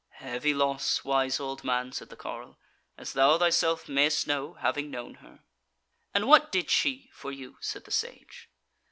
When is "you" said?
7.31-7.57